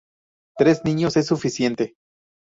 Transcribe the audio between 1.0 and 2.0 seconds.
es suficiente.